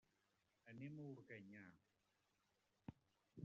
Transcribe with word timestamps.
Anem 0.71 0.97
a 0.99 1.05
Organyà. 1.11 1.67